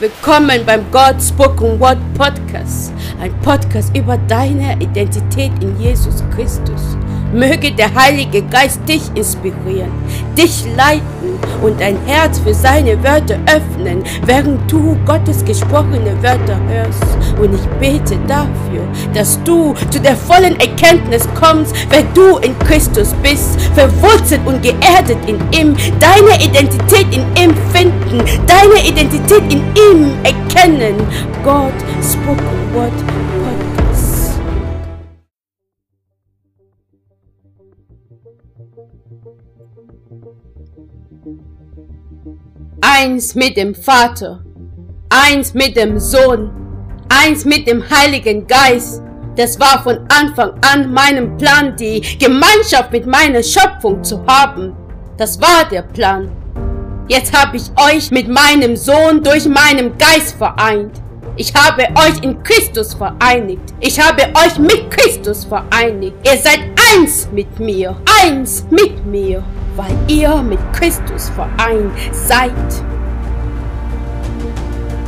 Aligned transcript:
Willkommen 0.00 0.64
beim 0.64 0.88
God 0.92 1.20
Spoken 1.20 1.80
Word 1.80 1.98
Podcast, 2.14 2.92
ein 3.20 3.36
Podcast 3.40 3.96
über 3.96 4.16
deine 4.28 4.74
Identität 4.80 5.50
in 5.60 5.76
Jesus 5.80 6.22
Christus. 6.32 6.96
Möge 7.32 7.72
der 7.72 7.94
Heilige 7.94 8.42
Geist 8.42 8.80
dich 8.88 9.02
inspirieren, 9.14 9.90
dich 10.36 10.64
leiten 10.76 11.38
und 11.62 11.80
dein 11.80 11.98
Herz 12.06 12.38
für 12.38 12.54
seine 12.54 13.02
Wörter 13.02 13.38
öffnen, 13.46 14.02
während 14.24 14.70
du 14.70 14.96
Gottes 15.04 15.44
gesprochene 15.44 16.16
Wörter 16.22 16.58
hörst. 16.68 17.04
Und 17.40 17.54
ich 17.54 17.66
bete 17.78 18.18
dafür, 18.26 18.82
dass 19.12 19.42
du 19.44 19.74
zu 19.90 20.00
der 20.00 20.16
vollen 20.16 20.58
Erkenntnis 20.58 21.28
kommst, 21.38 21.74
wer 21.90 22.02
du 22.14 22.38
in 22.38 22.58
Christus 22.60 23.14
bist, 23.22 23.60
verwurzelt 23.74 24.40
und 24.46 24.62
geerdet 24.62 25.18
in 25.26 25.38
ihm, 25.52 25.76
deine 26.00 26.42
Identität 26.42 27.06
in 27.10 27.24
ihm 27.40 27.54
finden, 27.72 28.22
deine 28.46 28.86
Identität 28.86 29.42
in 29.52 29.62
ihm 29.76 30.12
erkennen. 30.22 30.96
God 31.44 31.72
Spoken 32.02 32.74
Word 32.74 32.92
Eins 42.80 43.34
mit 43.34 43.56
dem 43.56 43.74
Vater, 43.74 44.44
eins 45.10 45.54
mit 45.54 45.76
dem 45.76 45.98
Sohn, 45.98 46.50
eins 47.08 47.44
mit 47.44 47.66
dem 47.66 47.82
Heiligen 47.90 48.46
Geist. 48.46 49.02
Das 49.36 49.58
war 49.58 49.82
von 49.82 49.98
Anfang 50.08 50.52
an 50.62 50.92
meinem 50.92 51.36
Plan, 51.36 51.76
die 51.76 52.00
Gemeinschaft 52.18 52.92
mit 52.92 53.06
meiner 53.06 53.42
Schöpfung 53.42 54.02
zu 54.02 54.24
haben. 54.26 54.74
Das 55.16 55.40
war 55.40 55.68
der 55.70 55.82
Plan. 55.82 56.30
Jetzt 57.08 57.36
habe 57.36 57.56
ich 57.56 57.70
euch 57.76 58.10
mit 58.10 58.28
meinem 58.28 58.76
Sohn 58.76 59.22
durch 59.22 59.46
meinen 59.46 59.96
Geist 59.96 60.36
vereint. 60.36 60.92
Ich 61.36 61.54
habe 61.54 61.84
euch 61.94 62.22
in 62.22 62.42
Christus 62.42 62.94
vereinigt. 62.94 63.62
Ich 63.80 64.00
habe 64.00 64.22
euch 64.34 64.58
mit 64.58 64.90
Christus 64.90 65.44
vereinigt. 65.44 66.16
Ihr 66.24 66.36
seid 66.36 66.77
eins 66.94 67.28
mit 67.32 67.58
mir. 67.58 67.96
Eins 68.22 68.64
mit 68.70 69.04
mir, 69.06 69.42
weil 69.76 69.96
ihr 70.08 70.36
mit 70.42 70.58
Christus 70.72 71.30
vereint 71.30 71.92
seid. 72.12 72.52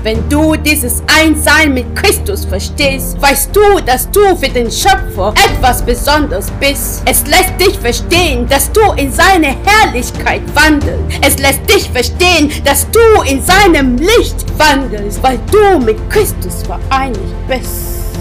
Wenn 0.03 0.27
du 0.31 0.57
dieses 0.57 1.03
Einssein 1.21 1.75
mit 1.75 1.95
Christus 1.95 2.47
verstehst, 2.47 3.21
weißt 3.21 3.55
du, 3.55 3.81
dass 3.85 4.11
du 4.11 4.35
für 4.35 4.49
den 4.49 4.71
Schöpfer 4.71 5.35
etwas 5.37 5.83
Besonderes 5.83 6.51
bist. 6.59 7.03
Es 7.05 7.27
lässt 7.27 7.61
dich 7.61 7.79
verstehen, 7.79 8.49
dass 8.49 8.73
du 8.73 8.81
in 8.97 9.13
seine 9.13 9.55
Herrlichkeit 9.63 10.41
wandelst. 10.55 11.19
Es 11.21 11.39
lässt 11.39 11.69
dich 11.69 11.91
verstehen, 11.91 12.51
dass 12.65 12.87
du 12.91 13.23
in 13.31 13.43
seinem 13.43 13.99
Licht 13.99 14.47
wandelst, 14.57 15.23
weil 15.23 15.39
du 15.53 15.79
mit 15.85 15.99
Christus 16.09 16.63
vereinigt 16.63 17.47
bist. 17.47 18.17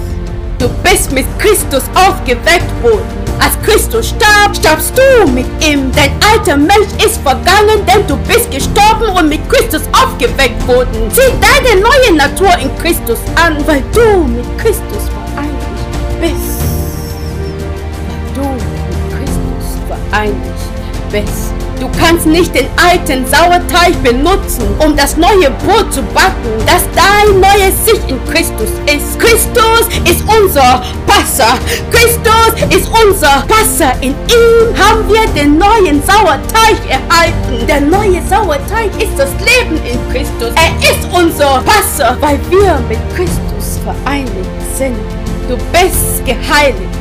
Du 0.58 0.68
bist 0.84 1.14
mit 1.14 1.26
Christus 1.40 1.84
aufgeweckt 1.96 2.84
worden. 2.84 3.19
Als 3.40 3.60
Christus 3.64 4.10
starb, 4.10 4.56
starbst 4.56 4.94
du 4.98 5.32
mit 5.32 5.46
ihm. 5.66 5.92
Dein 5.94 6.12
alter 6.32 6.58
Mensch 6.58 6.92
ist 7.04 7.22
vergangen, 7.22 7.86
denn 7.88 8.06
du 8.08 8.18
bist 8.28 8.52
gestorben 8.52 9.10
und 9.18 9.30
mit 9.30 9.48
Christus 9.50 9.84
aufgeweckt 9.94 10.68
worden. 10.68 11.10
Zieh 11.12 11.34
deine 11.40 11.82
neue 11.82 12.18
Natur 12.18 12.52
in 12.62 12.76
Christus 12.78 13.20
an, 13.36 13.58
weil 13.66 13.84
du 13.94 14.26
mit 14.26 14.46
Christus 14.58 15.04
vereinigt 15.34 16.22
bist. 16.22 16.60
Weil 18.08 18.34
du 18.36 18.50
mit 18.52 19.18
Christus 19.18 19.78
vereinigt 19.88 20.69
bist. 21.12 21.54
Du 21.80 21.88
kannst 21.98 22.26
nicht 22.26 22.54
den 22.54 22.68
alten 22.76 23.26
Sauerteig 23.26 24.04
benutzen, 24.04 24.64
um 24.80 24.98
das 24.98 25.16
neue 25.16 25.50
Brot 25.64 25.94
zu 25.94 26.02
backen, 26.14 26.52
das 26.66 26.84
dein 26.94 27.40
neues 27.40 27.86
Sich 27.86 28.02
in 28.10 28.20
Christus 28.26 28.70
ist. 28.86 29.18
Christus 29.18 29.88
ist 30.04 30.24
unser 30.28 30.82
Passer. 31.08 31.58
Christus 31.90 32.78
ist 32.78 32.90
unser 32.90 33.46
Passer. 33.48 33.94
In 34.02 34.12
ihm 34.12 34.78
haben 34.78 35.08
wir 35.08 35.26
den 35.42 35.58
neuen 35.58 36.04
Sauerteig 36.04 36.78
erhalten. 36.90 37.66
Der 37.66 37.80
neue 37.80 38.22
Sauerteig 38.28 38.92
ist 39.02 39.18
das 39.18 39.32
Leben 39.40 39.78
in 39.86 40.00
Christus. 40.12 40.52
Er 40.56 40.92
ist 40.92 41.08
unser 41.14 41.62
Passer, 41.62 42.18
weil 42.20 42.40
wir 42.50 42.78
mit 42.90 43.00
Christus 43.16 43.80
vereinigt 43.86 44.78
sind. 44.78 44.98
Du 45.48 45.56
bist 45.72 46.26
geheiligt. 46.26 46.99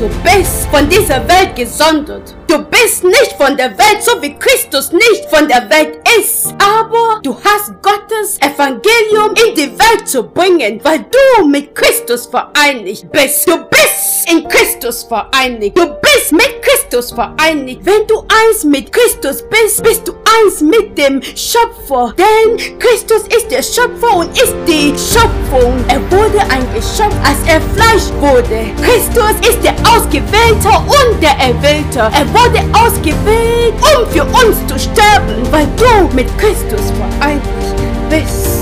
Du 0.00 0.08
bist 0.24 0.66
von 0.72 0.88
dieser 0.88 1.28
Welt 1.28 1.54
gesondert. 1.54 2.34
Du 2.46 2.56
bist 2.64 3.04
nicht 3.04 3.34
von 3.36 3.54
der 3.54 3.76
Welt, 3.76 4.02
so 4.02 4.12
wie 4.22 4.34
Christus 4.34 4.92
nicht 4.92 5.26
von 5.28 5.46
der 5.46 5.68
Welt 5.68 5.98
ist. 6.18 6.54
Aber 6.58 7.20
du 7.22 7.36
hast 7.44 7.74
Gottes 7.82 8.38
Evangelium 8.38 9.34
in 9.46 9.54
die 9.54 9.78
Welt 9.78 10.08
zu 10.08 10.22
bringen, 10.22 10.80
weil 10.82 11.00
du 11.00 11.46
mit 11.46 11.74
Christus 11.74 12.24
vereinigt 12.24 13.12
bist. 13.12 13.46
Du 13.46 13.58
bist 13.68 14.30
in 14.30 14.48
Christus 14.48 15.02
vereinigt. 15.02 15.76
Du 15.76 15.84
bist 15.86 16.32
mit 16.32 16.62
Christus 16.62 17.12
vereinigt. 17.12 17.82
Wenn 17.84 18.06
du 18.06 18.20
eins 18.20 18.64
mit 18.64 18.90
Christus 18.90 19.44
bist, 19.50 19.82
bist 19.82 20.08
du 20.08 20.14
eins 20.36 20.60
mit 20.60 20.96
dem 20.96 21.22
Schöpfer. 21.22 22.14
Denn 22.16 22.78
Christus 22.78 23.22
ist 23.36 23.50
der 23.50 23.62
Schöpfer 23.62 24.16
und 24.16 24.30
ist 24.40 24.54
die 24.66 24.94
Schöpfung. 24.98 25.84
Er 25.88 26.00
wurde 26.10 26.40
ein 26.48 26.66
Geschöpf, 26.74 27.14
als 27.24 27.38
er 27.46 27.60
Fleisch 27.74 28.10
wurde. 28.20 28.70
Christus 28.82 29.48
ist 29.48 29.62
der 29.62 29.74
Ausgewählte 29.88 30.68
und 30.68 31.22
der 31.22 31.36
Erwählte. 31.38 32.00
Er 32.00 32.26
wurde 32.32 32.60
ausgewählt, 32.72 33.74
um 33.96 34.06
für 34.10 34.24
uns 34.24 34.66
zu 34.66 34.78
sterben, 34.78 35.50
weil 35.50 35.66
du 35.76 36.14
mit 36.14 36.26
Christus 36.38 36.92
vereinigt 36.98 37.76
bist. 38.08 38.59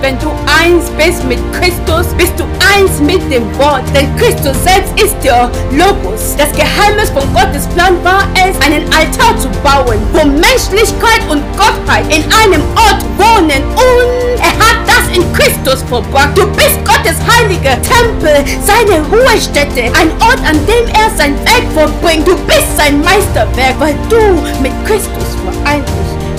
Wenn 0.00 0.18
du 0.18 0.30
eins 0.60 0.90
bist 0.98 1.24
mit 1.24 1.38
Christus, 1.52 2.12
bist 2.16 2.32
du 2.38 2.44
eins 2.74 3.00
mit 3.00 3.20
dem 3.32 3.44
Wort. 3.58 3.82
Denn 3.94 4.14
Christus 4.16 4.56
selbst 4.62 4.92
ist 5.02 5.16
der 5.24 5.50
Logos. 5.72 6.36
Das 6.36 6.52
Geheimnis 6.52 7.10
von 7.10 7.22
Gottes 7.32 7.66
Plan 7.68 7.96
war 8.04 8.24
es, 8.34 8.60
einen 8.64 8.84
Altar 8.92 9.38
zu 9.38 9.48
bauen, 9.62 9.98
wo 10.12 10.24
Menschlichkeit 10.24 11.22
und 11.30 11.42
Gottheit 11.56 12.04
in 12.14 12.22
einem 12.42 12.62
Ort 12.76 13.02
wohnen. 13.16 13.62
Und 13.74 14.38
er 14.38 14.52
hat 14.58 14.76
das 14.86 15.16
in 15.16 15.24
Christus 15.32 15.82
verbracht. 15.88 16.36
Du 16.36 16.46
bist 16.52 16.78
Gottes 16.84 17.16
heiliger 17.26 17.80
Tempel, 17.82 18.44
seine 18.62 19.02
Ruhestätte, 19.06 19.84
ein 19.98 20.10
Ort, 20.20 20.40
an 20.48 20.58
dem 20.66 20.86
er 20.94 21.10
sein 21.16 21.34
Werk 21.44 21.64
vollbringt. 21.74 22.28
Du 22.28 22.36
bist 22.46 22.76
sein 22.76 23.00
Meisterwerk, 23.00 23.74
weil 23.78 23.94
du 24.10 24.42
mit 24.62 24.72
Christus 24.84 25.36
vereinigt 25.44 25.86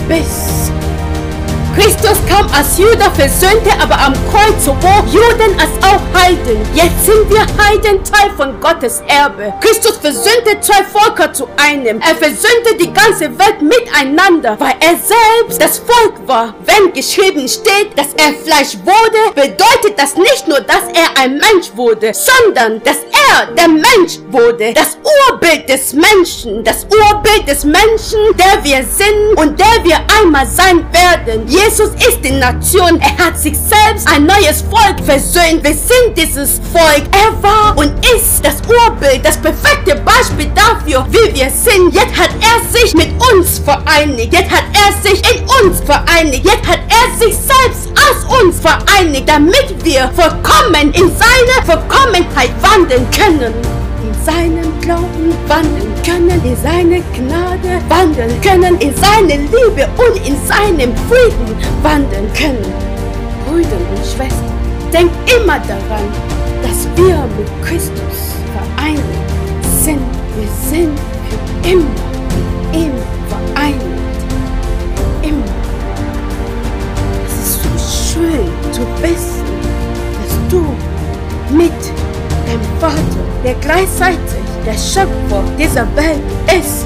bist. 0.07 0.66
Christus 1.77 2.17
kam 2.27 2.47
als 2.57 2.79
Jude, 2.79 3.05
versöhnte 3.13 3.69
aber 3.79 3.99
am 3.99 4.13
Kreuz 4.31 4.65
sowohl 4.65 5.03
Juden 5.11 5.53
als 5.59 5.69
auch 5.83 6.01
Heiden. 6.19 6.57
Jetzt 6.73 7.05
sind 7.05 7.29
wir 7.29 7.41
Heiden 7.63 8.03
Teil 8.03 8.31
von 8.35 8.59
Gottes 8.59 9.03
Erbe. 9.07 9.53
Christus 9.61 9.97
versöhnte 9.97 10.59
zwei 10.59 10.83
Völker 10.83 11.31
zu 11.31 11.47
einem. 11.55 12.01
Er 12.01 12.15
versöhnte 12.15 12.75
die 12.79 12.91
ganze 12.91 13.29
Welt 13.37 13.61
miteinander, 13.61 14.59
weil 14.59 14.73
er 14.79 14.95
selbst 14.95 15.61
das 15.61 15.77
Volk 15.77 16.27
war. 16.27 16.55
Wenn 16.65 16.93
geschrieben 16.93 17.47
steht, 17.47 17.95
dass 17.95 18.07
er 18.17 18.33
Fleisch 18.33 18.75
wurde, 18.83 19.33
bedeutet 19.35 19.99
das 19.99 20.15
nicht 20.15 20.47
nur, 20.47 20.61
dass 20.61 20.81
er 20.93 21.21
ein 21.21 21.33
Mensch 21.33 21.69
wurde, 21.75 22.11
sondern 22.11 22.81
dass 22.83 22.97
er 22.97 23.16
der 23.57 23.67
Mensch 23.67 24.19
wurde. 24.29 24.73
Das 24.73 24.97
Urbild 25.31 25.67
des 25.69 25.93
Menschen, 25.93 26.63
das 26.63 26.85
Urbild 26.85 27.47
des 27.47 27.63
Menschen, 27.63 28.19
der 28.37 28.63
wir 28.63 28.85
sind 28.85 29.37
und 29.37 29.59
der 29.59 29.83
wir 29.83 29.97
einmal 30.21 30.45
sein 30.45 30.85
werden. 30.91 31.47
Jesus 31.47 31.89
ist 32.07 32.21
die 32.23 32.31
Nation. 32.31 32.99
Er 32.99 33.25
hat 33.25 33.37
sich 33.37 33.57
selbst 33.57 34.07
ein 34.07 34.25
neues 34.25 34.63
Volk 34.69 34.99
versöhnt. 35.05 35.63
Wir 35.63 35.73
sind 35.73 36.17
dieses 36.17 36.59
Volk. 36.73 37.03
Er 37.11 37.43
war 37.43 37.77
und 37.77 37.93
ist 38.15 38.43
das 38.43 38.55
Urbild, 38.67 39.25
das 39.25 39.37
perfekte 39.37 39.95
Beispiel 39.95 40.51
dafür, 40.55 41.05
wie 41.09 41.33
wir 41.33 41.49
sind. 41.49 41.93
Jetzt 41.93 42.17
hat 42.17 42.31
er 42.41 42.79
sich 42.79 42.93
mit 42.93 43.09
uns 43.33 43.59
vereinigt. 43.59 44.33
Jetzt 44.33 44.51
hat 44.51 44.65
er 44.73 45.09
sich 45.09 45.21
in 45.31 45.43
uns 45.63 45.79
vereinigt. 45.81 46.45
Jetzt 46.45 46.67
hat 46.67 46.79
er 46.89 47.17
sich 47.17 47.35
selbst 47.35 47.89
aus 47.97 48.41
uns 48.41 48.59
vereinigt, 48.59 49.16
damit 49.27 49.75
wir 49.83 50.09
vollkommen 50.15 50.91
in 50.93 51.11
seine 51.11 51.65
Vollkommenheit 51.65 52.51
wandeln 52.61 53.05
können 53.11 53.53
in 54.07 54.25
seinem 54.25 54.79
Glauben 54.81 55.33
wandeln 55.47 55.93
können, 56.05 56.41
in 56.45 56.55
seine 56.55 57.01
Gnade 57.13 57.81
wandeln 57.89 58.41
können, 58.41 58.79
in 58.79 58.95
seine 58.95 59.35
Liebe 59.43 59.87
und 59.97 60.25
in 60.25 60.35
seinem 60.47 60.95
Frieden 61.09 61.55
wandeln 61.83 62.31
können. 62.33 62.73
Brüder 63.45 63.77
und 63.95 64.05
Schwestern, 64.05 64.57
denkt 64.93 65.13
immer 65.31 65.59
daran, 65.59 66.07
dass 66.61 66.87
wir 66.95 67.17
mit 67.37 67.47
Christus 67.65 68.36
wissen, 79.01 79.43
dass 80.23 80.51
du 80.51 80.61
mit 81.55 81.71
dem 82.47 82.61
Vater, 82.79 83.23
der 83.43 83.55
gleichzeitig 83.55 84.17
der 84.65 84.73
Schöpfer 84.73 85.43
dieser 85.57 85.87
Welt 85.95 86.21
ist, 86.59 86.85